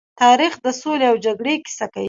تاریخ 0.21 0.53
د 0.65 0.67
سولې 0.81 1.05
او 1.11 1.15
جګړې 1.25 1.55
کيسه 1.65 1.85
کوي. 1.91 1.99